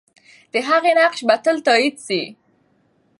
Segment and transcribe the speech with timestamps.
[0.53, 2.21] د هغې نقش به تل تایید سي.